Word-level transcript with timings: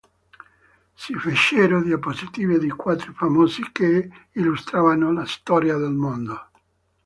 Si 0.95 1.13
fecero 1.13 1.83
diapositive 1.83 2.57
di 2.57 2.69
quadri 2.71 3.13
famosi 3.13 3.61
che 3.71 4.09
illustravano 4.31 5.13
la 5.13 5.27
storia 5.27 5.77
del 5.77 5.91
mondo. 5.93 6.49